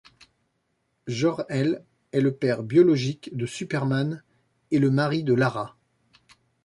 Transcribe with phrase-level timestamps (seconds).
[1.05, 4.23] Jor-El est le père biologique de Superman,
[4.71, 5.77] et le mari de Lara.